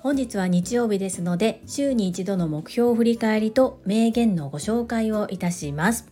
[0.00, 6.06] 本日は日曜日ですので週に一度の目標振り返りと名言のご紹介をいたします。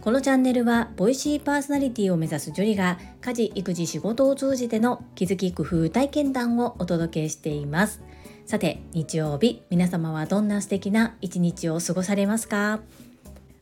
[0.00, 8.02] このチャンネルはボイシーパーソナリティを目指すジュリが家事育児仕事を通じての気づき工夫体験談をお届けしています。
[8.44, 12.78] さて日曜日皆様はどんな素敵な一日を過ごされますか？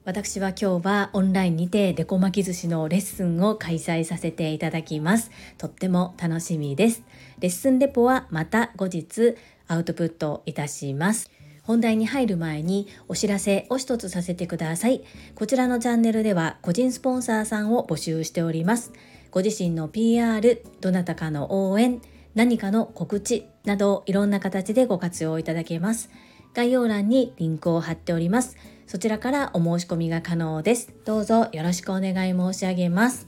[0.05, 5.31] 私は今日はオンラインにてデコ巻き寿司のレッスンを開催させていただきます。
[5.57, 7.03] とっても楽しみです。
[7.39, 9.35] レッスンレポはまた後日
[9.67, 11.31] アウトプットいたします。
[11.63, 15.03] 本題に入る前にお知らせを一つさせてください。
[15.35, 18.93] こちらのチャンネルでは個人スポンサーさんを募集しております。
[19.31, 22.03] ご自身の PR、どなたかの応援、
[22.35, 26.11] 何かの告知などいろんな形でご活用いただけます。
[26.53, 28.59] 概要欄にリンクを貼っております。
[28.87, 30.93] そちらからお申し込みが可能です。
[31.05, 33.27] どうぞよろしくお願い申し上げます。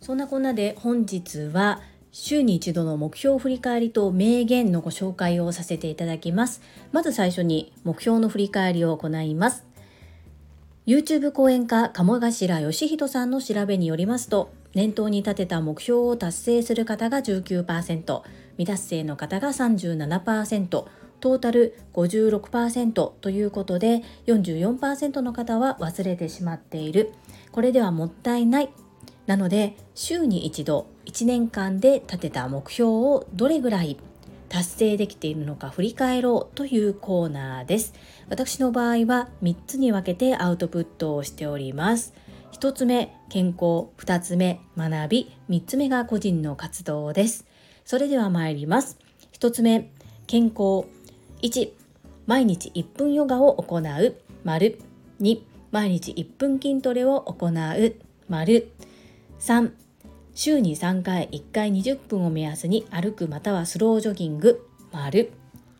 [0.00, 1.80] そんなこんなで本日は
[2.12, 6.62] 週に一度の目標振り返りと名言のご紹介をさせていただきます。
[6.92, 9.64] まず最初に目標の振り返りを行います。
[10.86, 18.22] YouTube 講演家鴨頭義人さんの調べによりますと、念頭に立てた目標を達成する方が19%、
[18.56, 20.84] 未達成の方が37%、
[21.20, 27.12] トータル56%ということで44%の方は忘れてしまっている。
[27.52, 28.70] これではもったいない。
[29.26, 33.96] なので週に一度1年間で立てた目標をどれぐらい
[34.48, 37.94] 達成できているのか振り返ろうというコーナーです。
[38.28, 42.14] 私の場合は3つに分けてアウトプットをしております。
[42.52, 43.88] 1つ目健康。
[43.98, 45.36] 2つ目学び。
[45.50, 47.44] 3つ目が個人の活動です。
[47.84, 48.98] それでは参ります。
[49.38, 49.90] 1つ目
[50.26, 50.95] 健康。
[51.42, 51.70] 1
[52.26, 54.16] 毎日1分ヨガを行う。
[54.44, 54.78] 丸
[55.20, 57.96] 2毎日1分筋トレを行う。
[58.28, 58.72] 丸
[59.38, 59.72] 3
[60.34, 64.66] 週に3回1回20分を目安に歩くまたはスロージョギング。
[64.92, 65.32] 丸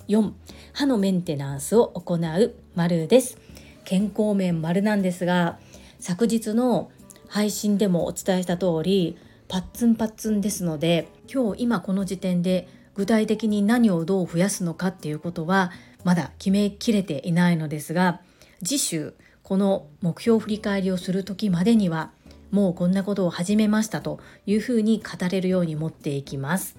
[0.08, 0.32] 4
[0.72, 2.55] 歯のメンテナンスを行う。
[2.74, 3.39] 丸です。
[3.86, 5.58] 健康面丸なんですが
[6.00, 6.90] 昨日の
[7.28, 9.16] 配信でもお伝えした通り
[9.48, 15.70] パッツンパッツンですので今日今この時点で具体的に何をどう増やすのかっていうことは
[16.05, 18.20] まだ決めきれていないのですが
[18.64, 22.11] 次週この目標振り返りをする時までには
[22.51, 26.77] もうこんなことを始めましたというふうに語れるように持っていきます。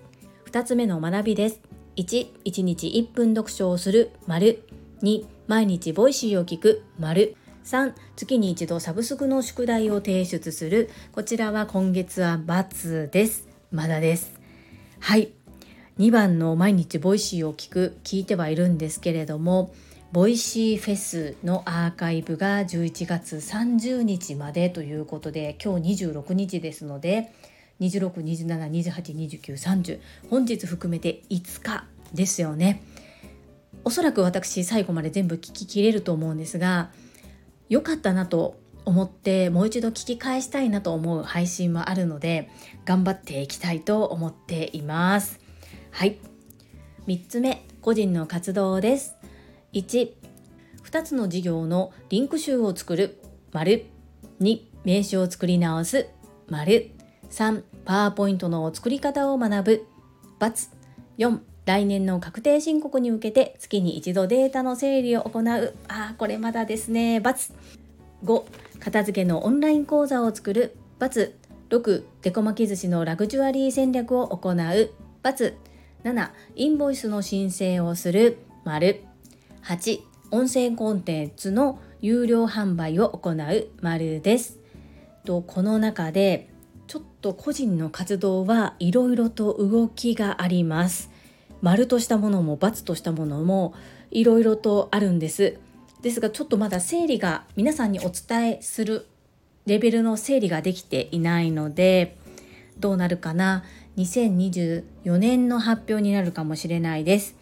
[0.51, 1.61] 2つ目の学びです。
[1.97, 4.63] 1、1日1分読書をする丸。
[5.03, 6.83] 2、毎日 Voicy を聞く。
[6.99, 7.35] 丸。
[7.65, 10.89] 3月に一度サブスクの宿題を提出する。
[11.11, 13.47] こちらは今月は×です。
[13.71, 14.33] まだです。
[14.99, 15.36] はい。
[15.99, 19.73] 2番の毎日ボイシーを聞く聞いてはいるんですけれども
[20.11, 27.33] Voicyフェスのアーカイブが11月30日までということで今日26日ですので
[27.81, 29.99] 2627282930
[30.29, 32.83] 本日含めて5日ですよね。
[33.83, 36.91] おそらく私最後まで全部聞ききれると思うんですが
[37.69, 42.49] 良かったなと思ってもう一度聞き返したいなと思う配信もあるので
[42.85, 45.46] 頑張っていきたいと思っています。
[45.91, 46.19] はい。
[47.07, 49.15] 3つ目個人の活動です。
[49.73, 50.11] 1
[50.83, 53.19] 2つの事業のリンク集を作る。
[53.51, 53.85] 丸。
[54.41, 56.07] 2名刺を作り直す。
[56.47, 56.91] 丸。
[57.29, 59.85] 3パワーポイントの作り方を学ぶ
[60.39, 60.69] ×。
[61.17, 65.75] 4来年の確定申告に向けて月に一度データの整理を行う。
[65.87, 67.53] あこれまだですね×。
[68.23, 68.43] 5
[68.79, 71.31] 片付けのオンライン講座を作る×。
[71.69, 75.53] 6デコ巻き寿司のラグジュアリー戦略を行う×。
[76.07, 79.03] 7インボイスの申請をする丸。
[79.63, 79.99] 8
[80.31, 84.57] 音声コンテンツの有料販売を行う丸です。
[85.25, 86.49] とこの中で
[86.87, 91.09] ちょっと個人の活動はいろいろと動きがあります。
[91.61, 93.73] 丸としたものも×としたものも
[94.09, 95.59] いろいろとあるんです。
[96.01, 99.07] ですがちょっとまだ整理が皆さんにお伝えする
[99.65, 102.15] レベルの整理ができていないので
[102.79, 103.65] どうなるかな。
[103.97, 107.35] 2024年の発表になるかもしれないです。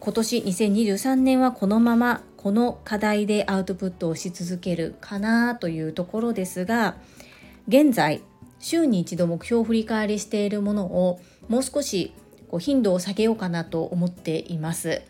[0.00, 6.94] 今年2023年はこのままこの課題でアウトプットをし続けるかなというところですが
[7.66, 8.22] 現在
[8.60, 12.12] 週に一度目標を振り返りしているものをもう少し
[12.48, 15.02] こう頻度を下げようかなと思っています。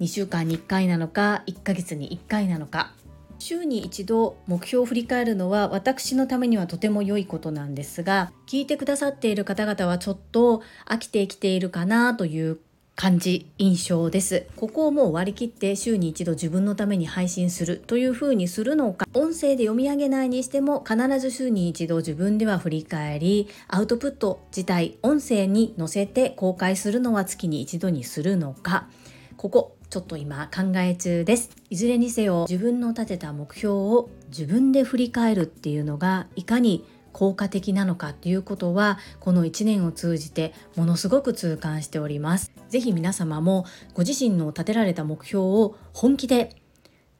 [0.00, 2.92] 2週間に1回なのか1ヶ月に1回なのか。
[3.38, 12.58] 週に一度目標を振り返るのは私のためにはとても良いことなんですが聞いてくださっている方々はちょっと飽きてきているかなという
[12.96, 14.46] 感じ印象です。
[14.56, 28.88] ここをもう割り切って週に一度自分のために配信するというふうにするのか音声で読み上げないにしても必ず週に一度自分では振り返りアウトプット自体音声に載せて公開するのは月に一度にするのか
[29.36, 31.55] ここちょっと今考え中です。
[31.68, 42.52] いずれにせよ自分の立てた目標を自分で振り返るっていうのがいかに効果的なのかということはこの1年を通じてものすごく痛感しております。
[42.68, 43.64] 是非皆様も
[43.94, 46.56] ご自身の立てられた目標を本気で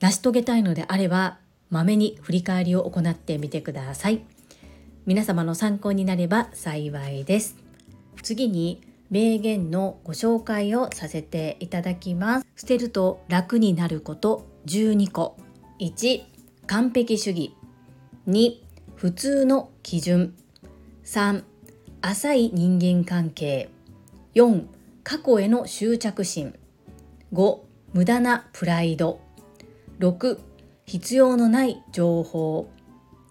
[0.01, 1.39] 成し遂げたいのであれば
[1.71, 4.23] まめに振り返りを行ってみてください。
[5.07, 7.57] 皆様の参考になれば幸いです。
[8.23, 12.47] 次に名言のご紹介をさせていただきます。
[12.57, 14.47] 捨てると楽になること。
[14.67, 15.37] 12個。
[15.81, 16.23] 1
[16.67, 17.55] 完璧主義。
[18.27, 18.57] 2
[18.97, 20.35] 普通の基準。
[21.05, 21.45] 3
[22.01, 23.71] 浅い人間関係。
[24.35, 24.67] 4
[25.05, 26.55] 過去への執着心。
[27.33, 27.59] 5
[27.93, 29.21] 無駄なプライド。
[30.01, 30.41] 6
[30.85, 32.69] 必要のない情報。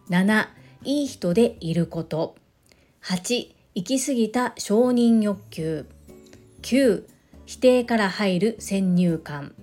[0.09, 0.47] 7
[0.85, 2.35] いい人でいること。
[3.03, 5.85] 8行き過ぎた承認欲求。
[6.61, 7.03] 9
[7.45, 9.53] 否定から入る先入観。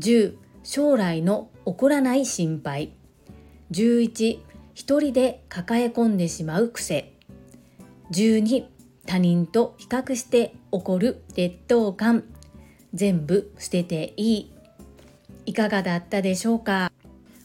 [0.00, 0.34] 10
[0.64, 2.92] 将来の起こらない心配。
[3.70, 4.40] 11
[4.74, 7.12] 一人で抱え込んでしまう癖。
[8.10, 8.64] 12
[9.06, 12.24] 他人と比較して起こる劣等感。
[12.94, 14.52] 全部捨てていい。
[15.46, 16.90] いかがだったでしょうか？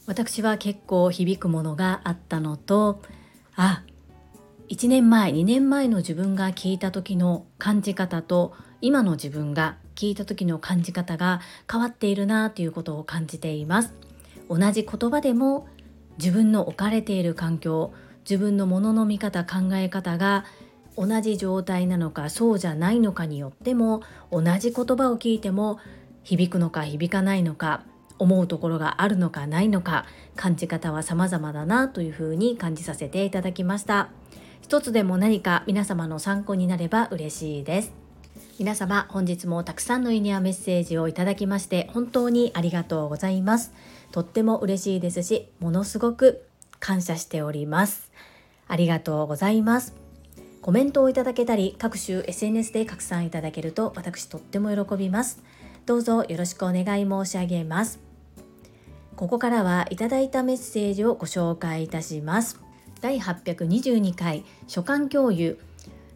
[0.07, 3.03] 私は結構響くものがあったのと
[3.55, 3.83] あ
[4.71, 13.93] 1年前2年前の自分が聞いた時の感じ方と今の自分が聞いた時の感じ方が変わっているなということを感じています。
[14.47, 15.67] 同じ言葉でも
[16.19, 17.91] 自分の置かれている環境
[18.23, 20.45] 自分のものの見方考え方が
[20.95, 25.79] 同じ状態なのかそうじゃないのかによっても同じ言葉を聞いても
[26.23, 27.83] 響くのか響かないのか
[28.19, 30.05] 思うところがあるのかないのか
[30.37, 34.11] 感じ方は様々だなというふうに感じさせていただきました。
[34.61, 37.91] 一つでも何か皆様の参考になれば嬉しいです。
[38.57, 43.73] 皆様本日もたくさんの意味やメッセージをいただきまして本当にありがとうございます。
[44.11, 46.45] とっても嬉しいですしものすごく
[46.79, 48.11] 感謝しております。
[48.67, 49.95] ありがとうございます。
[50.61, 55.41] コメントをいただけたり各種 SNS で拡散いただけると私とっても喜びます。
[55.87, 57.99] どうぞよろしくお願い申し上げます。
[59.15, 62.59] ここからはいただいたメッセージをご紹介いたします。
[63.01, 65.57] 第822回書簡共有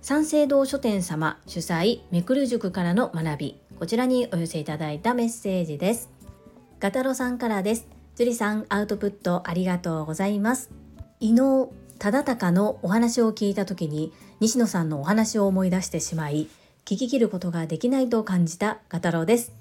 [0.01, 6.15] 三省堂書店様主催めくる塾からの学びこちらにお寄せいただいたメッセージです
[6.79, 7.87] ガタロさんからです。
[8.15, 10.69] 樹里さん、アウトプットありがとうございます。
[11.19, 16.47] 伊能忠敬のお話を聞いた時に、西野さんのお話を思い出してしまい、
[16.85, 19.53] 聞き切ることができないと感じたガタロです。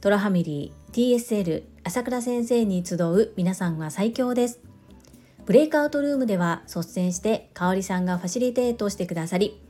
[0.00, 4.60] トラファミリー、TSL、朝倉先生に集う皆さんは最強です。
[5.46, 9.60] ブレイクアウトルームでは率先して香里さんがファシリテートしてくださり、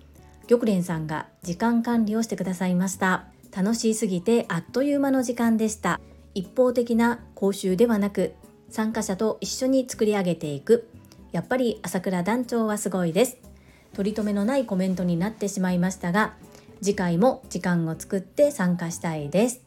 [0.49, 3.27] 玉蓮さんが時間管理をしてくださいました。
[3.55, 6.01] 楽しすぎてあっという間の時間でした。
[6.37, 8.35] 一方的な講習ではなく
[8.69, 10.87] 参加者と一緒に作り上げていく
[11.33, 13.39] やっぱり朝倉団長はすごいです
[13.95, 16.35] 取り留めのないコメントになってしまいましたが
[16.83, 19.63] 次回も時間を作って参加したいです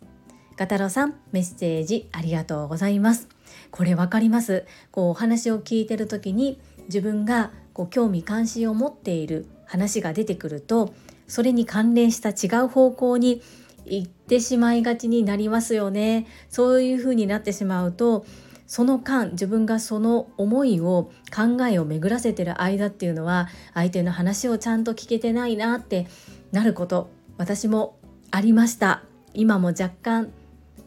[0.58, 3.28] ガタロさんメッセージありがとうございます
[3.72, 4.66] これわかります。
[4.92, 10.94] こうお話を聞いてる時に自分がこう興味関心を持っている話が出てくると
[11.28, 13.42] それに関連した違う方向に
[13.86, 16.28] 行ってしまいがちになりますよね。
[16.50, 18.26] そういう風になってしまうと
[18.68, 26.08] その間自分がその思いを考えを巡らせてる間っていうのは相手の話をちゃんと聞けてないなって
[26.52, 27.98] なること私も
[28.32, 29.04] ありました。
[29.34, 30.32] 今も若干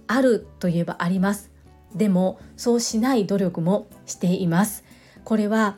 [0.06, 1.51] あるといえばあります。
[1.94, 4.84] でもそうしない努力もしています。
[5.24, 5.76] これは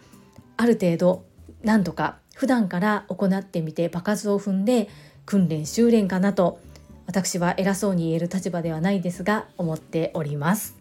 [0.56, 1.24] ある程度
[1.62, 4.88] なんとか普段から行ってみて場数を踏んで
[5.26, 6.58] 訓練修練かなと
[7.06, 10.76] 私は偉そうに言える立場ではないですが思っております。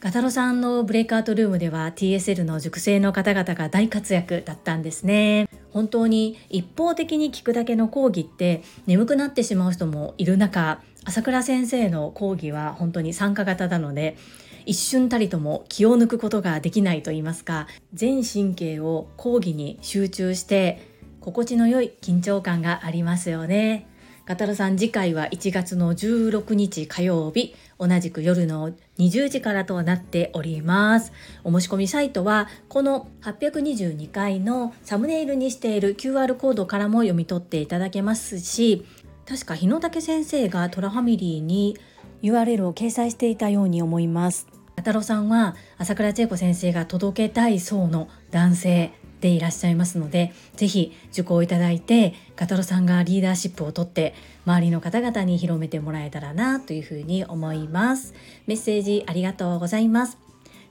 [0.00, 5.48] ガタロさんのブレイクアウトルームでは TSL の熟成の方々が大活躍だったんですね。
[5.70, 14.16] 本当に一方的に聞くだけの講義って眠くなってしまう人もいる中朝倉先生の講義は本当に参加型なので
[14.66, 20.90] 一瞬たりとも気を抜くことができないと言いますか全神経を講義に集中して
[21.20, 23.88] 心地の良い緊張感がありますよね。
[24.24, 31.12] ガタロさん次回は1月の16日火曜日同じく夜の20時からとなっております。
[31.42, 38.86] お申し込みサイトはこの822回のサムネイルにしている QR コードからも読み取っていただけますし
[39.28, 41.76] 確か日野武先生がトラファミリーに
[42.22, 44.46] URL を掲載していたように思います。
[44.76, 54.14] 太郎さんは朝倉千恵子先生が届けたい層の男性でいらっしゃいますので是非受講いただいてガタロさんがリーダーシップをとって
[54.44, 58.14] 周りの方々に広めてもらえたらなというふうに思います。
[58.46, 60.18] メッセージありがとうございます。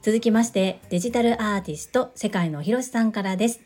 [0.01, 3.61] 続きましてデジタルアーティスト世界のひろしさんからです。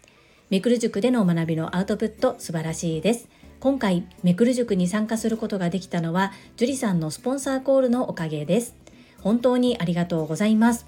[0.50, 3.28] めくる塾での学びのアウトプット素晴らしいです。
[3.66, 8.76] 今回めくる塾に参加することができたのは樹里さんのスポンサーコールのおかげです。
[9.22, 10.86] 本当にありがとうございます。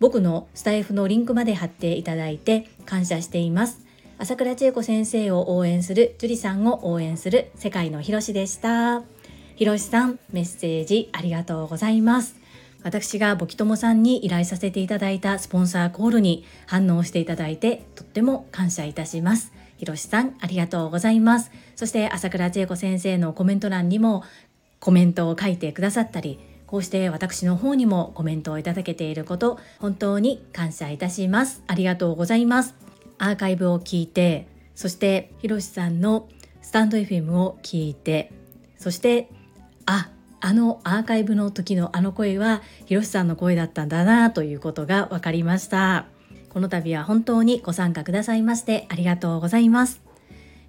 [0.00, 3.86] 僕のスタイフのリンクまで貼っていただいて感謝しています。
[4.18, 9.04] 朝倉千恵子先生を応援する樹里さんを応援する世界のひろしでした。
[9.54, 12.34] ひろしさんメッセージありがとうございます。
[12.82, 19.52] 私がボキトモさんに依頼させていただいたスポンサーコールに反応していただいてとっても感謝いたします。
[19.76, 21.50] ひろしさん、ありがとうございます。
[21.74, 24.24] そして朝倉千恵子先生のコメント欄にも
[24.80, 31.62] コメントを書いてくださったり、こうして私の方にもコメントをいただけていること、本当に感謝いたします。
[31.66, 32.74] ありがとうございます。
[33.18, 36.28] アーカイブを聞いて、そしてひろしさんの
[36.62, 38.32] スタンド FM を聞いて、
[38.76, 39.30] そして、
[39.86, 46.06] あ、あのアーカイブの時のあの声はひろしさんの声だったんだなということが分かりました。
[46.56, 50.00] この度は本当にご参加くださいましてありがとうございます。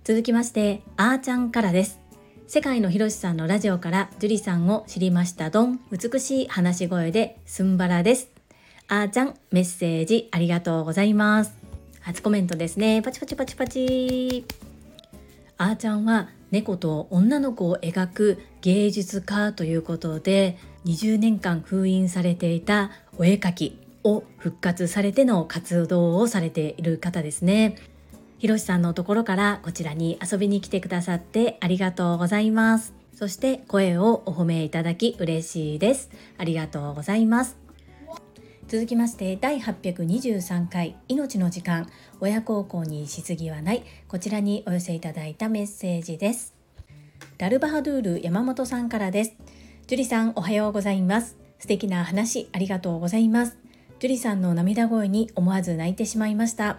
[0.03, 2.01] 続きまして、あーちゃんからです。
[2.45, 5.79] 世界のひろしさんのラジオから樹里さんを知りましたどん。
[5.89, 8.27] 美しい話し声ですんばらです。
[8.89, 11.55] あーちゃん、メッセージありがとうございます。
[12.01, 13.01] 初コメントですね。
[13.01, 14.43] パチパチパチパチ。
[15.57, 27.75] あーちゃんは猫と女の子を描く芸術家ということで20年間封印されていたお絵描きを復活されての活動をされている方ですね。
[28.39, 32.93] ひろしさんのところからこちらに遊びに来てくださってありがとうございます。
[33.13, 36.09] そして声をお褒めいただき嬉しいです。
[36.37, 37.57] ありがとうございます。
[38.67, 46.53] 続きまして第823回命の時間親孝行にしすぎはないこちらにお寄せいただいたメッセージです
[47.37, 49.37] ラルバハドゥール山本さんからです
[49.87, 53.57] 樹里さんおはようございます素敵な話ありがとうございます
[53.99, 56.77] 樹里さんの涙声に思わず泣いてしまいました。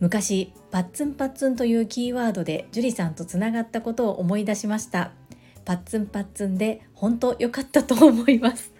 [0.00, 5.12] 昔パッツンパッツンというキーワードで樹里さんとつながったことを思い出しました。
[5.64, 8.72] パッツンパッツンで本当良かったと思います。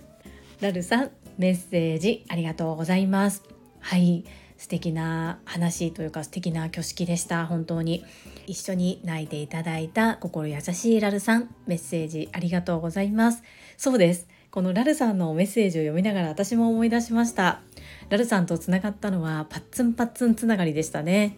[0.60, 3.42] ラルさんメッセージありがとうございます。
[3.80, 4.24] はい。
[4.58, 7.46] 素敵な話というか素敵な挙式でした。
[7.46, 8.04] 本当に。
[8.46, 13.42] 一緒に泣いていただいた心優しいラルさんメッセージありがとうございます。
[13.76, 14.26] そうです。
[14.50, 17.60] このラルさんのメッセージを読みながら私も思い出しました。
[18.08, 21.36] ラルさんとつながったのはパッツンパッツンつながりでしたね。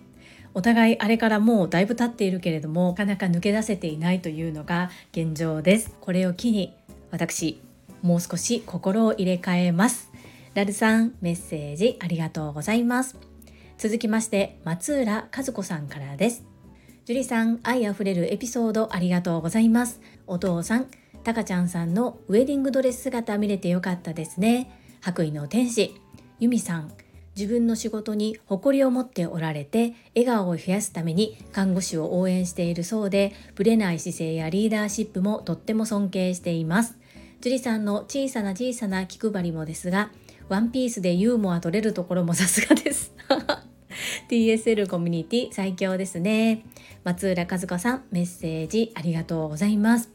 [0.55, 5.95] お互いあれからもうだいぶ経っているけれどもなかなか抜け出せていないというのが現状です。
[6.01, 6.75] これを機に
[7.11, 7.61] 私
[8.03, 10.11] もう少し心を入れ替えます。
[10.55, 13.17] ラルさんメッセージありがとうございます。
[13.77, 16.45] 続きまして松浦和子さんからです。
[17.07, 20.01] 樹里さん愛あふれるエピソードありがとうございます。
[20.27, 20.87] お父さん
[21.25, 24.71] たかちゃんさんのウェディングドレス姿見れてよかったですね。
[25.01, 25.95] 白衣の天使、
[26.39, 26.93] 由美さん、
[27.37, 36.99] 自分の仕事に誇りを持っておられて笑顔を増やすために看護師を応援しているそうでぶれない姿勢やリーダーシップもとっても尊敬しています。
[37.41, 40.11] 樹里さんの小さな小さな気配りもですが
[40.51, 43.15] ワンピースでユーモア取れるところもさすがです。
[44.29, 46.65] TSL コミュニティ最強ですね。
[47.05, 50.11] 松浦和子さんメッセージありがとうございます。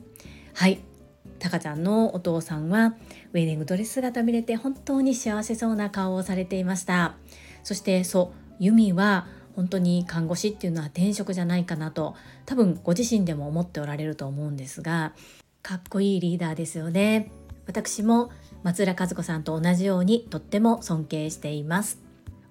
[0.54, 0.95] はい。
[1.40, 2.96] タカちゃんのお父さんは
[3.34, 7.16] ウェディングドレス姿見れて本当に幸せそうな顔をされていました。
[7.64, 12.16] そしてそうユミは本当に看護師っていうのは転職じゃないかなと
[12.46, 15.14] 多分ご自身でも思っておられると思うんですが
[15.62, 17.32] かっこいいリーダーですよね。
[17.66, 18.30] 私も
[18.62, 22.00] 松浦和子さんと同じようにとっても尊敬しています。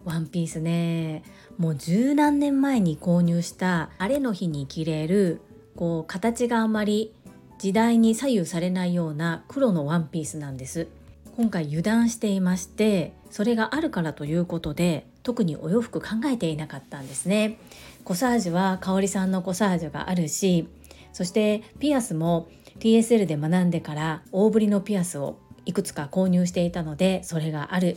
[0.04, 1.22] ワンピースね。
[1.56, 5.40] もう十何年前に購入した晴れの日に着れる
[5.76, 7.14] こう形があまり
[7.58, 10.88] 時代に左右されないような黒のワンピースなんです。
[11.36, 17.58] 今回油断していましてそれがあるからということで特にお洋服考えていなかったんですね。
[18.04, 20.68] コサージュは香里さんのコサージュがあるし
[21.12, 27.96] そしてピアスも TSL で学んでから大ぶりのピアスをいくつか購入していたのでそれがある。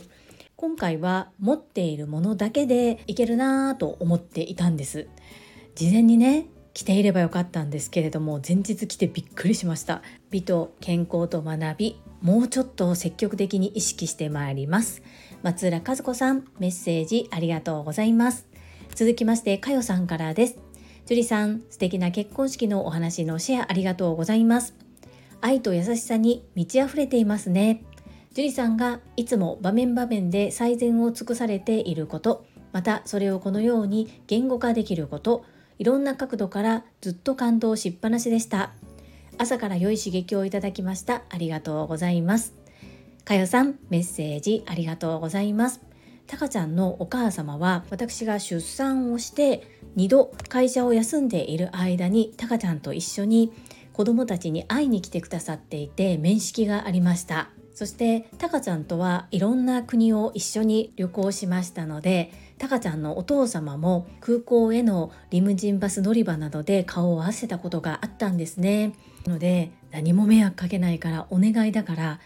[0.56, 5.06] 今回は持っているものだけでいけるなぁと思っていたんです。
[5.76, 6.46] 事前にね
[6.78, 15.02] 着ていればよかったんですけれども前日着てびっくりしました美と健康と学びもうちょっと積極的に意識してまいります
[15.42, 18.46] 松浦和子さんメッセージありがとうございます
[18.94, 20.58] 続きましてかよさんからです
[21.08, 24.74] 樹里さん、素敵な結婚式のお話のシェアありがとうございます。
[25.40, 27.82] 愛と優しさに満ち溢れていますね。
[28.34, 35.46] 樹里さんがいつも場面場面で最善を尽くされていること、またそれをこのように言語化できること、
[35.78, 38.72] いろんな角度からずっと感動しっぱなしでした。
[39.38, 41.22] 朝から良い刺激をいただきました。
[41.30, 42.54] ありがとうございます。
[43.24, 45.80] かよさん、メッセージありがとうございます。
[46.28, 49.62] たかちゃんのお母様は私が出産をして
[49.96, 53.50] 2度会社を休んでいる間にたかちゃんと一緒に
[53.94, 68.94] 子供たちに会いに来てくださっていて面識がありましたそしてたかちゃんとはいろんな国を一緒に旅行しましたのでたかちゃんのお父様も空港へのリムジンバス乗り場などで顔を合わせたことがあったんですね。
[69.28, 72.18] ので何も迷惑かけないからお願いだから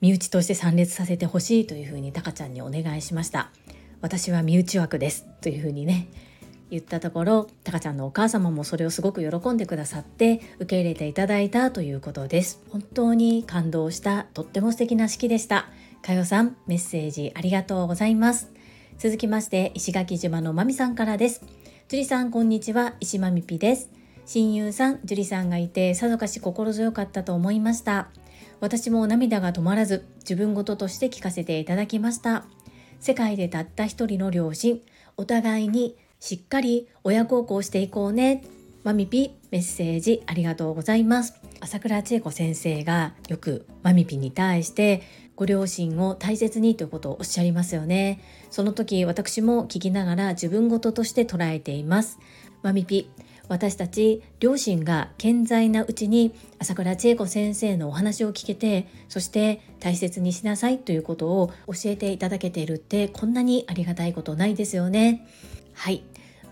[0.00, 3.50] 身内として参列させてほしいというふうにタカちゃんにお願いしました。
[4.02, 6.06] 私は身内枠ですというふうにね
[6.70, 12.60] 言ったところタカちゃんのお母様もそれをすごく喜んでくださって受け入れていただいたということです。
[12.70, 15.68] 本当に感動したとっても素敵な式でした。
[16.02, 18.50] かよさんメッセージありがとうございます。
[18.98, 21.44] 続きまして石垣島のまみさんからです。
[21.88, 22.94] 樹里さんこんにちは。
[23.00, 23.90] 石まみぴです。
[24.24, 28.08] 親友さん樹里さんがいてさぞかし心強かったと思いました。
[28.60, 32.44] 私も涙が止まらず自分事として聞かせていただきました。
[32.98, 34.80] 世界でたった一人の両親
[35.16, 38.42] お互いにしっかり親孝行していこうね。
[38.84, 41.34] マミピメッセージありがとうございます。
[41.60, 45.02] 朝倉千恵子先生がよくマミピに対して
[45.34, 48.20] ご両親を大切にということをおっしゃいますよね。
[48.50, 52.18] その時私も聞きながら自分事として捉えています。
[52.62, 53.10] マミピ
[53.48, 65.26] 私たち両親が健在なうちに朝倉千恵子先生のお話を聞けてそして大切にしなさいということを教えていただけているってこんなにありがたいことないですよね。
[65.76, 66.02] はい。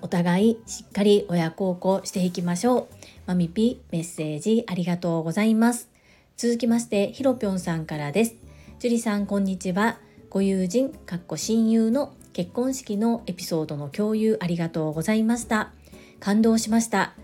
[0.03, 2.87] お互いしっかり親孝行していきましょう。
[3.27, 5.89] マミピメッセージありがとうございます。
[6.37, 8.35] 続きましてひろぴょんさんからです。
[8.79, 9.99] 樹里さんこんにちは。
[10.29, 15.73] ご友人かっこ親友の結婚式のエピソードの共有ありがとうございました。
[16.21, 17.15] 感動しました。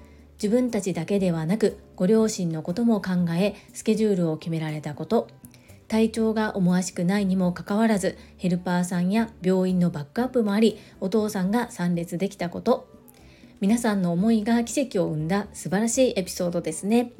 [0.42, 5.28] 自分たちだけではなくご両親のことも考えスケジュールを決められたこと。
[5.90, 12.88] 体調が思わしくないにもかかわらずヘルパーさんや病院のバックアップもありお父さんが参列できたこと。
[13.60, 17.10] 皆さんの思いが奇跡を生んだ素晴らしいエピソードですね。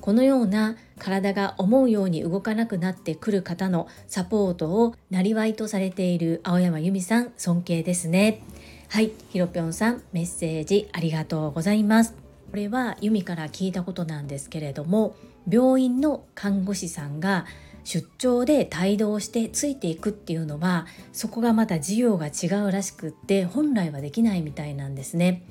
[0.00, 8.42] このような体が思うように動かなくなってくる方のサポートをなりわいとされている青山由美さん尊敬ですね。
[8.88, 12.16] はい、ひろぴょんさんメッセージありがとうございます。
[12.50, 15.14] これはユミから聞いたことなんですけれども、
[15.48, 17.46] 病院の看護師さんが
[17.84, 25.42] 出張で帯同してついていくっていうのはそこがまた事業が違うらしくって本来はできないみたいなんですね。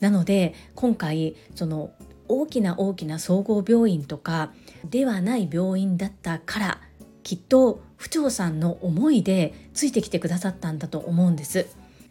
[0.00, 1.92] なので今回その
[2.28, 4.52] 大きな大きな総合病院とか
[4.88, 6.80] ではない病院だったから
[7.22, 11.66] きっと府長さんの思いでついてきてくださったんだと思うんです。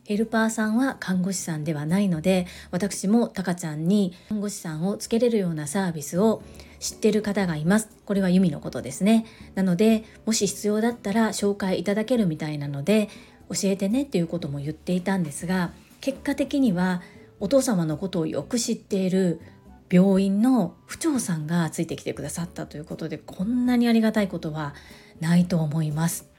[0.06, 6.42] ヘルパーさんは看護師さんではないので私もタカちゃんに看護師さんをつけれるようなサービスを
[6.80, 7.90] 知ってる方がいます。
[8.06, 9.26] これはユミのことですね。
[9.56, 13.10] なのでもし必要だったら紹介いただけるみたいなので
[13.50, 17.02] 教えてねっていうことも言っていたんですが結果的には
[17.40, 19.42] お父様のことをよく知っている
[19.92, 24.76] 病院の府長さんがついてきてくださったということでこんなにありがたいことは
[25.20, 26.30] ないと思います。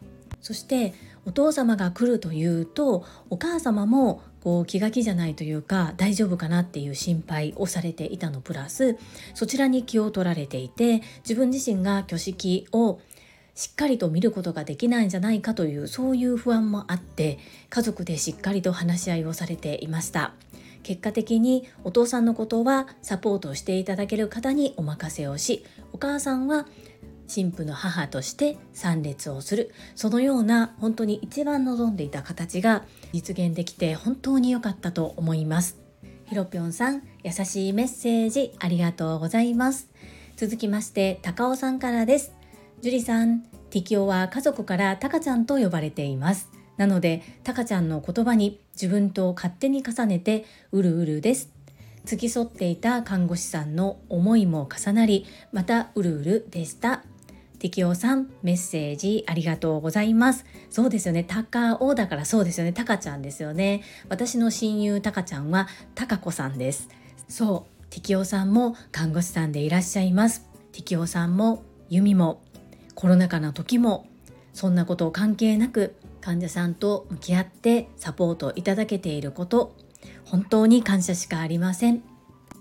[0.41, 0.95] そして
[1.27, 8.97] お父様が来るというとお母様もこう気が気じゃないというか大丈夫かなっていう心配をされていたのプラス
[9.35, 13.01] そちらに気を取られていて自分自身が挙式を
[13.55, 20.33] しっかりと見ることができないんじゃないかというそういう不安もあって家族でしっかりと話し合いをされていました。
[20.83, 26.67] 結果的にお父さんのことはサポートしていただける方にお任せをしお母さんは
[27.33, 29.73] 神父の母として参列をする。
[29.95, 35.79] そのような本当に一番望んでいた形が実現できて本当に良かったと思います。
[36.27, 39.89] ひろぴょんさん優しいメッセージありがとうございます。
[40.37, 42.33] 続きまして高尾さんからです。
[42.83, 46.49] 樹里さん適応は家族からタカちゃんと呼ばれています。
[46.77, 51.51] なのでタカちゃんの言葉に自分と勝手に重ねてうるうるです。
[52.05, 57.05] 付き添っていた看護師さんの思いも重なりまたうるうるでした。
[57.61, 60.47] 適応さんメッセージありがとうございます。
[60.71, 61.23] そうですよね。
[61.23, 62.73] 高尾だからそうですよね。
[62.73, 63.83] タカちゃんですよね。
[64.09, 66.89] 私の親友タカちゃんはタカ子さんです。
[67.29, 67.85] そう。
[67.91, 70.47] 適応さんも看護師さんでいらっしゃいます。
[70.73, 72.43] 適応さんもユミも。
[72.95, 74.07] コロナ禍の時も。
[74.55, 79.77] そんなことを関係なく患者さんと向き合ってサポートいただけていること。
[80.25, 82.03] 本当に感謝しかありません。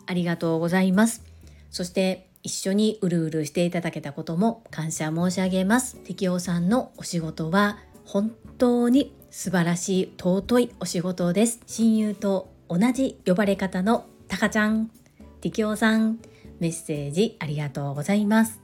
[0.05, 1.23] ありがとうございます。
[1.71, 5.97] そして一緒にうるうるしていただけたことも感謝申し上げます。
[5.97, 11.59] 適応さんのお仕事は本当に素晴らしい尊いお仕事です。
[11.67, 14.89] 親友と同じ呼ばれ方のたかちゃん。
[15.41, 16.19] 適応さん
[16.59, 18.59] メッセージありがとうございます。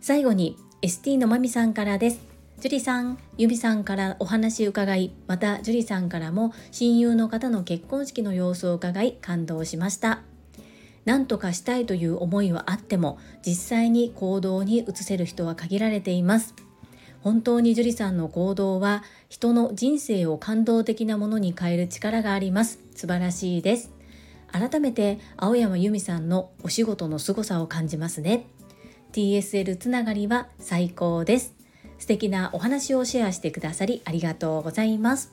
[0.00, 2.32] 最後に ST のまみさんからです。
[2.58, 10.22] ジュリさん、ユミさんからお話伺い、またジュリさんからも親友の方の結婚式の様子を伺い感動しました。
[11.04, 16.54] 何とかしたいという思いはあっても実際に行動に移せる人は限られています。
[17.20, 22.80] 本当に樹里さんの行動は人の人生を感動的なものに変える力があります。
[22.94, 23.92] 素晴らしいです。
[24.50, 28.46] 改めて青山由美さんのお仕事の凄さを感じますね。
[29.12, 31.54] TSL つながりは最高です。
[31.98, 35.32] 素敵なお話をシェアしてくださりありがとうございます。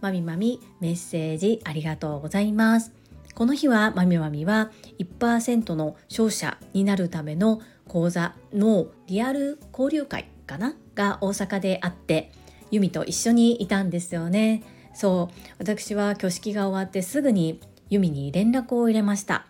[0.00, 3.03] まみまみメッセージありがとうございます。
[3.34, 12.30] この日はまみまみは1%の勝者になるための講座のリアル交流会かなが大阪であって
[12.70, 14.62] ユミと一緒にいたんですよね。
[14.94, 15.34] そう。
[15.58, 19.46] 私は挙式が終わってすぐにユミに連絡を入れました。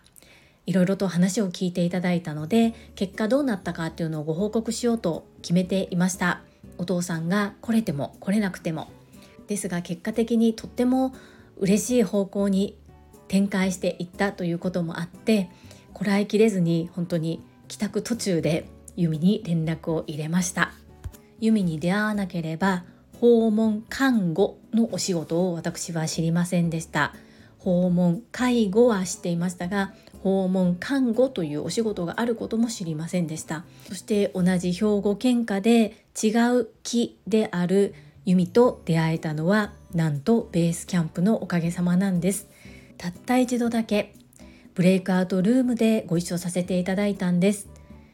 [0.65, 6.41] いろいろと話を聞いていただいたので結果どうなったかっていうのをご報告しようと決めていました。
[6.77, 8.89] お父さんが来れても来れなくても。
[9.47, 11.13] ですが結果的にとっても
[11.57, 12.75] 嬉しい方向に
[13.27, 15.49] 展開していったということもあって
[15.93, 20.71] こらえきれずに本当に帰宅途中でユミに連絡を入れました。
[21.39, 22.83] ユミに出会わなければ
[23.19, 27.13] 訪問看護のお仕事を私は知りませんでした。
[27.59, 33.65] 訪問介護は知っていましたが訪問看護というお仕事があることも知りませんでした。
[33.87, 42.47] そして同じ兵庫県下で違う木であるユミと出会えたのはなんとベースキャンプのおかげさまなんです。
[42.97, 44.13] たった一度だけ。
[44.73, 47.69] ブレイクアウトルームでご一緒させていただいたんです。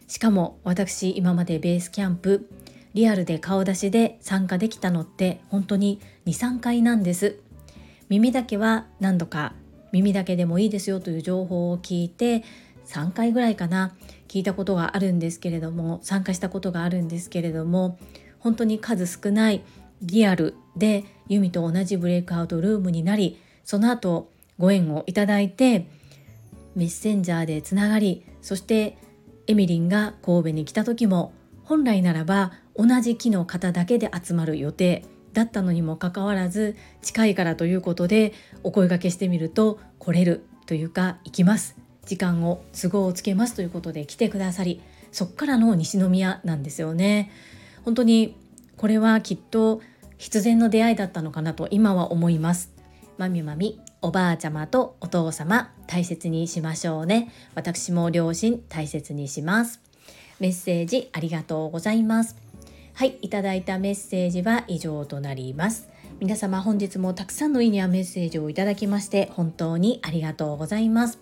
[0.07, 2.49] しかも私今までベースキャンプ
[2.93, 7.39] リアルで顔出しで参加できたのって本当に23回なんです。
[8.09, 9.53] 耳だけは何度か
[9.91, 12.43] 耳だけでもいいですよという情報を聞いて
[12.87, 13.93] 3回ぐらいかな
[14.27, 17.97] 聞いたことがあるんですけれども参加したことがあるんですけれども
[18.39, 19.61] 本当に数少ない
[20.01, 25.87] リアルでユミと同じブレイクアウトルームになりその後ご縁をいただいて
[26.75, 28.97] メッセンジャーでつながりそして
[29.47, 31.33] エミリンが神戸に来た時も
[31.63, 38.33] 本来ならば同じ木の方だけで集まる予定だったのにもかかわらず近いからということで
[38.63, 41.75] お声がけしてみると来れるというか行きます。
[42.05, 47.31] 時間を都合をつけますということで来てくださりそっからの西宮なんですよね。
[47.83, 48.35] 本当に
[48.77, 49.81] これはきっと
[50.17, 52.73] 必然の出会いだったのかなと今は思います。
[53.21, 57.31] まみまみおばあちゃまとお父様大切にしましょうね。
[57.53, 59.79] 私も両親大切にします。
[60.39, 62.35] メッセージありがとうございます。
[62.95, 65.87] はいいただいたメッセージは以上となります。
[66.19, 71.19] 皆様本日もたくさんのいいねやメッセージをいただきまして本当にありがとうございます。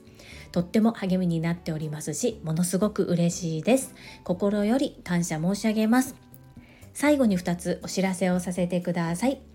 [0.53, 3.93] とっても励みになっておりますしものすごく嬉しいです。
[4.23, 6.15] 心より感謝申し上げます。
[6.93, 9.48] 最後に2つお知らせをさせてください。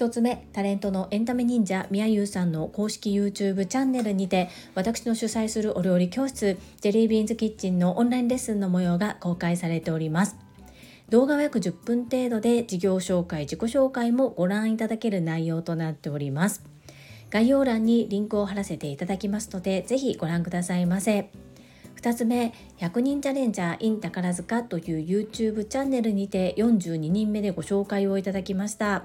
[0.00, 10.38] 1つ目タレントのエンタメ忍者みやゆうさんの公式 YouTube チャンネルにて私の主催するお料理教室ジェリービーンズキッチンのオンラインレッスンの模様が公開されております。
[11.10, 16.64] 動画は約10分程度で事業紹介自己紹介もご覧いただける内容となっております。
[17.28, 21.30] 概要欄にリンクを貼らせていただきますのでぜひご覧くださいませ。
[21.96, 29.04] 2つ目100人チャレンジャー in 宝塚という YouTube チャンネルにて42人目でご紹介をいただきました。